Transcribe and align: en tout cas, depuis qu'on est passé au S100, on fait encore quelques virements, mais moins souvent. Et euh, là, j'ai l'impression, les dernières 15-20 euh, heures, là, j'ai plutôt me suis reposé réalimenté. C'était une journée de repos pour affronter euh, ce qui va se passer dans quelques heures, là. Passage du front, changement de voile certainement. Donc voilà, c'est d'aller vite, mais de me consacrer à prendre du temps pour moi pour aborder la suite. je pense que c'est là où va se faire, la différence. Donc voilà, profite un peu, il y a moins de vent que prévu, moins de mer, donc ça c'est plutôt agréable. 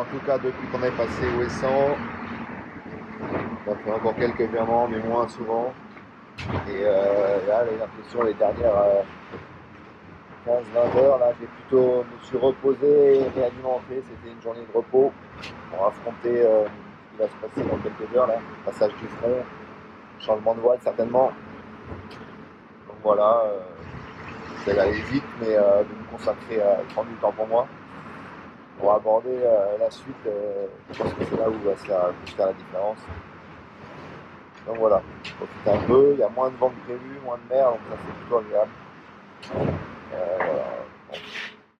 en 0.00 0.04
tout 0.04 0.24
cas, 0.24 0.38
depuis 0.38 0.66
qu'on 0.68 0.82
est 0.82 0.96
passé 0.96 1.26
au 1.26 1.42
S100, 1.42 1.66
on 3.66 3.74
fait 3.74 3.92
encore 3.92 4.16
quelques 4.16 4.50
virements, 4.50 4.88
mais 4.88 4.98
moins 5.00 5.28
souvent. 5.28 5.72
Et 6.68 6.82
euh, 6.84 7.46
là, 7.46 7.64
j'ai 7.68 7.76
l'impression, 7.76 8.22
les 8.22 8.32
dernières 8.32 8.72
15-20 10.46 10.48
euh, 10.48 11.04
heures, 11.04 11.18
là, 11.18 11.32
j'ai 11.38 11.46
plutôt 11.46 11.98
me 11.98 12.24
suis 12.24 12.38
reposé 12.38 13.20
réalimenté. 13.36 14.02
C'était 14.08 14.32
une 14.32 14.42
journée 14.42 14.64
de 14.72 14.76
repos 14.76 15.12
pour 15.70 15.86
affronter 15.86 16.46
euh, 16.46 16.64
ce 16.64 17.12
qui 17.12 17.18
va 17.18 17.28
se 17.28 17.46
passer 17.46 17.68
dans 17.68 17.76
quelques 17.76 18.16
heures, 18.16 18.26
là. 18.26 18.40
Passage 18.64 18.94
du 19.02 19.08
front, 19.08 19.44
changement 20.18 20.54
de 20.54 20.60
voile 20.60 20.78
certainement. 20.82 21.30
Donc 22.88 22.96
voilà, 23.02 23.42
c'est 24.64 24.74
d'aller 24.74 25.00
vite, 25.02 25.24
mais 25.40 25.56
de 25.56 25.94
me 25.94 26.10
consacrer 26.10 26.60
à 26.62 26.76
prendre 26.94 27.08
du 27.08 27.16
temps 27.16 27.32
pour 27.32 27.46
moi 27.48 27.66
pour 28.80 28.92
aborder 28.92 29.38
la 29.78 29.90
suite. 29.90 30.16
je 30.24 30.98
pense 30.98 31.12
que 31.12 31.24
c'est 31.24 31.36
là 31.36 31.48
où 31.48 31.68
va 31.68 31.76
se 31.76 31.84
faire, 31.84 32.12
la 32.38 32.52
différence. 32.52 32.98
Donc 34.66 34.78
voilà, 34.78 35.02
profite 35.36 35.68
un 35.68 35.86
peu, 35.86 36.10
il 36.12 36.20
y 36.20 36.22
a 36.22 36.28
moins 36.28 36.50
de 36.50 36.56
vent 36.56 36.70
que 36.70 36.86
prévu, 36.86 37.18
moins 37.24 37.38
de 37.48 37.54
mer, 37.54 37.70
donc 37.70 37.80
ça 37.90 37.96
c'est 38.04 38.14
plutôt 38.20 38.38
agréable. 38.38 38.70